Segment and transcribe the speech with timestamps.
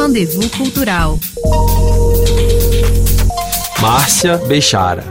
[0.00, 1.18] Rendezvous Cultural.
[3.82, 5.04] Márcia Bechara.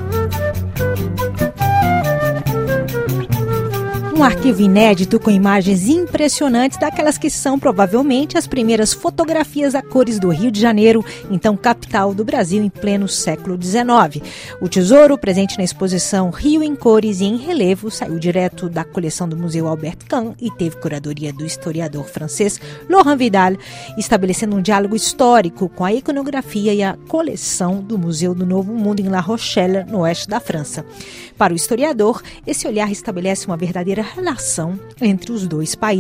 [4.18, 10.20] Um arquivo inédito com imagens impressionantes, daquelas que são provavelmente as primeiras fotografias a cores
[10.20, 14.26] do Rio de Janeiro, então capital do Brasil em pleno século XIX.
[14.60, 19.30] O tesouro, presente na exposição Rio em Cores e em Relevo, saiu direto da coleção
[19.30, 23.54] do Museu Albert Kahn e teve curadoria do historiador francês Laurent Vidal,
[23.98, 29.00] estabelecendo um diálogo histórico com a iconografia e a coleção do Museu do Novo Mundo
[29.00, 30.84] em La Rochelle, no oeste da França.
[31.38, 35.99] Para o historiador, esse olhar estabelece uma verdadeira relação entre os dois países.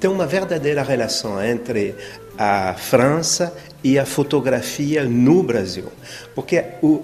[0.00, 1.94] Tem uma verdadeira relação entre
[2.36, 3.54] a França
[3.84, 5.92] e a fotografia no Brasil,
[6.34, 7.02] porque o,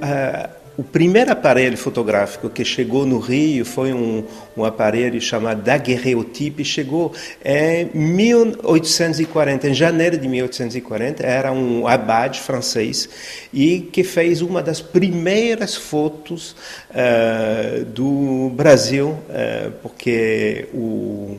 [0.79, 4.25] o primeiro aparelho fotográfico que chegou no Rio foi um,
[4.57, 7.13] um aparelho chamado daguerreotipe, chegou
[7.45, 13.09] em 1840, em janeiro de 1840, era um abade francês
[13.53, 16.55] e que fez uma das primeiras fotos
[16.91, 21.39] uh, do Brasil, uh, porque o,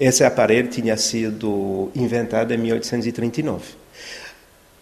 [0.00, 3.78] esse aparelho tinha sido inventado em 1839.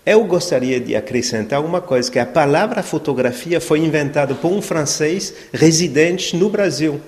[0.06, 5.34] Eu gostaria de acrescentar uma coisa, que a palavra fotografia foi inventada por um francês
[5.52, 7.00] residente no Brasil,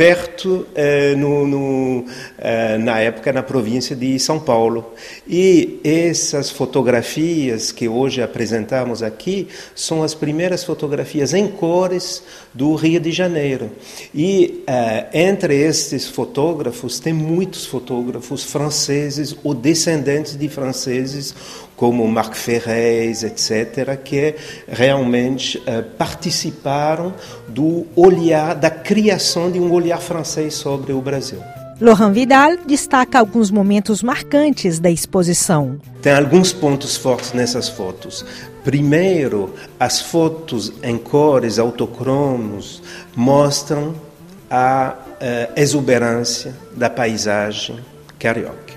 [0.00, 2.06] perto, eh, no, no,
[2.38, 4.94] eh, na época, na província de São Paulo.
[5.28, 12.22] E essas fotografias que hoje apresentamos aqui são as primeiras fotografias em cores
[12.54, 13.72] do Rio de Janeiro.
[14.14, 21.34] E eh, entre estes fotógrafos, tem muitos fotógrafos franceses ou descendentes de franceses
[21.80, 24.34] como Marc Ferrez, etc., que
[24.68, 27.14] realmente uh, participaram
[27.48, 31.38] do olhar, da criação de um olhar francês sobre o Brasil.
[31.80, 35.80] Laurent Vidal destaca alguns momentos marcantes da exposição.
[36.02, 38.26] Tem alguns pontos fortes nessas fotos.
[38.62, 42.82] Primeiro, as fotos em cores autocromos
[43.16, 43.94] mostram
[44.50, 47.78] a uh, exuberância da paisagem
[48.18, 48.69] carioca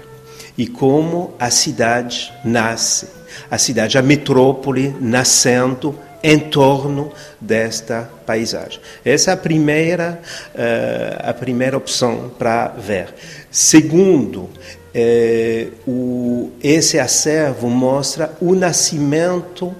[0.57, 3.07] e como a cidade nasce,
[3.49, 8.79] a cidade, a metrópole nascendo em torno desta paisagem.
[9.03, 10.21] Essa é a primeira,
[10.55, 13.13] uh, a primeira opção para ver.
[13.51, 14.49] Segundo,
[14.95, 19.75] eh, o, esse acervo mostra o nascimento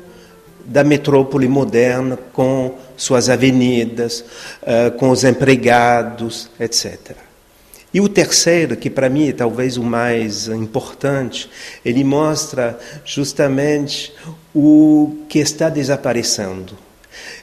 [0.66, 4.24] da metrópole moderna com suas avenidas,
[4.62, 7.16] uh, com os empregados, etc.
[7.94, 11.50] E o terceiro, que para mim é talvez o mais importante,
[11.86, 14.12] ele mostra justamente
[14.54, 16.76] o que está desaparecendo.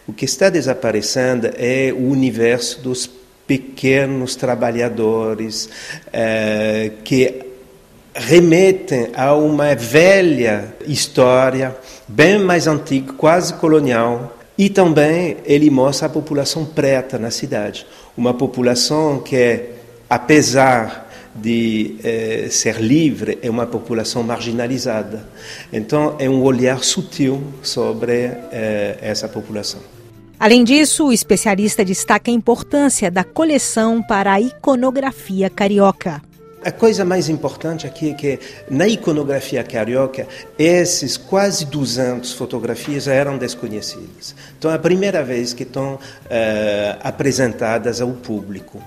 [0.09, 3.09] O que está desaparecendo é o universo dos
[3.47, 5.69] pequenos trabalhadores
[6.13, 7.47] eh, que
[8.13, 11.77] remetem a uma velha história,
[12.09, 14.37] bem mais antiga, quase colonial.
[14.59, 19.80] E também ele mostra a população preta na cidade, uma população que é
[20.11, 25.29] apesar de eh, ser livre, é uma população marginalizada.
[25.73, 29.81] Então, é um olhar sutil sobre eh, essa população.
[30.39, 36.21] Além disso, o especialista destaca a importância da coleção para a iconografia carioca.
[36.63, 38.39] A coisa mais importante aqui é que
[38.71, 40.29] na iconografia carioca,
[40.59, 44.35] esses quase 200 fotografias eram desconhecidas.
[44.59, 45.99] Então é a primeira vez que estão uh,
[47.03, 48.83] apresentadas ao público.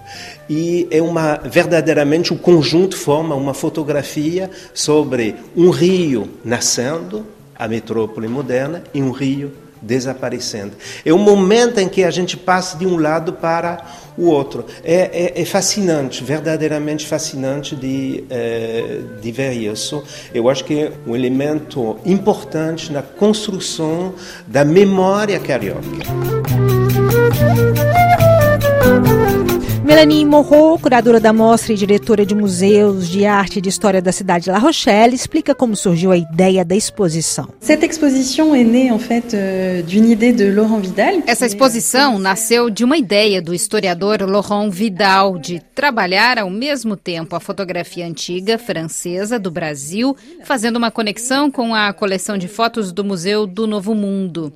[0.47, 8.27] E é uma verdadeiramente o conjunto forma uma fotografia sobre um rio nascendo, a metrópole
[8.27, 10.73] moderna, e um rio desaparecendo.
[11.05, 13.85] É o momento em que a gente passa de um lado para
[14.17, 14.65] o outro.
[14.83, 20.03] É, é, é fascinante, verdadeiramente fascinante de, é, de ver isso.
[20.33, 24.13] Eu acho que é um elemento importante na construção
[24.47, 25.81] da memória carioca.
[29.93, 34.11] Melanie Morro, curadora da mostra e diretora de museus de arte e de história da
[34.11, 37.47] cidade de La Rochelle, explica como surgiu a ideia da exposição.
[37.61, 39.35] Cette exposition est née en fait
[39.85, 41.21] d'une idée de Laurent Vidal.
[41.27, 47.35] Essa exposição nasceu de uma ideia do historiador Laurent Vidal de trabalhar ao mesmo tempo
[47.35, 53.03] a fotografia antiga francesa do Brasil, fazendo uma conexão com a coleção de fotos do
[53.03, 54.51] Museu do Novo Mundo.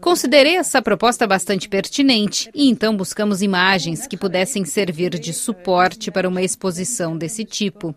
[0.00, 6.28] Considerei essa proposta bastante pertinente e então buscamos imagens que pudessem servir de suporte para
[6.28, 7.94] uma exposição desse tipo.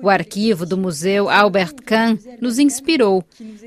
[0.00, 3.24] O arquivo do Museu Albert Kahn nos inspirou,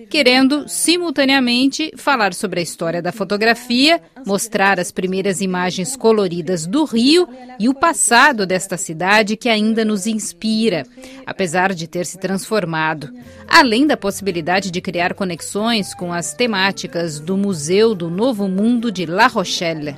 [0.09, 7.27] querendo simultaneamente falar sobre a história da fotografia, mostrar as primeiras imagens coloridas do Rio
[7.59, 10.85] e o passado desta cidade que ainda nos inspira,
[11.25, 13.11] apesar de ter se transformado,
[13.47, 19.05] além da possibilidade de criar conexões com as temáticas do Museu do Novo Mundo de
[19.05, 19.95] La Rochelle.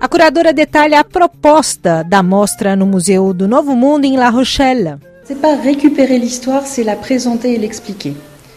[0.00, 4.98] A curadora detalha a proposta da mostra no Museu do Novo Mundo em La Rochelle.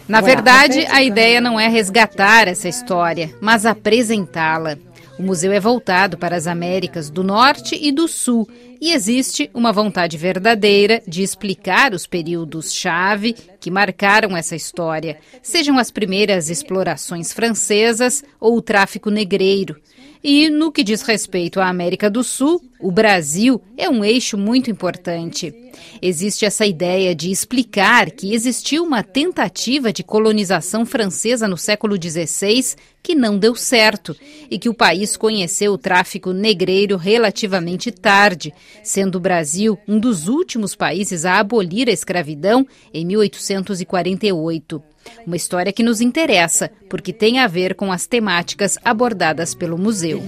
[0.08, 4.78] Na verdade, a ideia não é resgatar essa história, mas apresentá-la.
[5.18, 8.46] O museu é voltado para as Américas do Norte e do Sul
[8.78, 15.90] e existe uma vontade verdadeira de explicar os períodos-chave que marcaram essa história, sejam as
[15.90, 19.80] primeiras explorações francesas ou o tráfico negreiro.
[20.28, 24.68] E no que diz respeito à América do Sul, o Brasil é um eixo muito
[24.68, 25.54] importante.
[26.02, 32.74] Existe essa ideia de explicar que existiu uma tentativa de colonização francesa no século XVI
[33.04, 34.16] que não deu certo
[34.50, 38.52] e que o país conheceu o tráfico negreiro relativamente tarde,
[38.82, 44.82] sendo o Brasil um dos últimos países a abolir a escravidão em 1848.
[45.26, 50.22] Uma história que nos interessa, porque tem a ver com as temáticas abordadas pelo museu.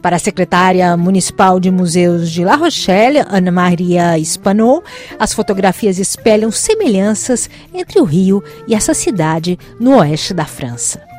[0.00, 4.82] Para a secretária municipal de museus de La Rochelle, Ana Maria Spanot,
[5.18, 11.09] as fotografias espelham semelhanças entre o Rio e essa cidade no oeste da França.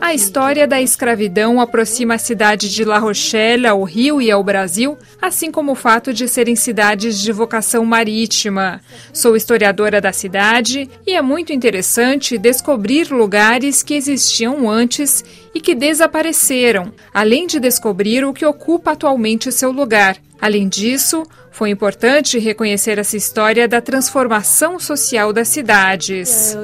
[0.00, 4.96] A história da escravidão aproxima a cidade de La Rochelle ao Rio e ao Brasil,
[5.20, 8.80] assim como o fato de serem cidades de vocação marítima.
[9.12, 15.22] Sou historiadora da cidade e é muito interessante descobrir lugares que existiam antes
[15.54, 20.16] e que desapareceram, além de descobrir o que ocupa atualmente seu lugar.
[20.40, 26.56] Além disso, foi importante reconhecer essa história da transformação social das cidades.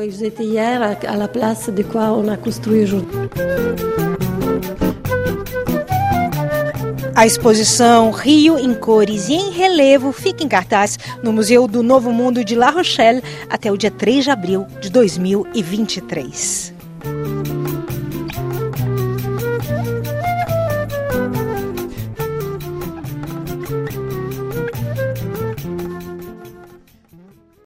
[7.14, 12.10] A exposição Rio em Cores e em Relevo fica em cartaz no Museu do Novo
[12.10, 16.71] Mundo de La Rochelle até o dia 3 de abril de 2023.